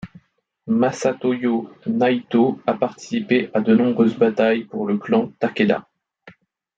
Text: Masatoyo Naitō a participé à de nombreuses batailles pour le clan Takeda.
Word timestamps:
Masatoyo 0.65 1.69
Naitō 1.85 2.59
a 2.65 2.73
participé 2.73 3.51
à 3.53 3.61
de 3.61 3.75
nombreuses 3.75 4.17
batailles 4.17 4.63
pour 4.63 4.87
le 4.87 4.97
clan 4.97 5.31
Takeda. 5.37 5.87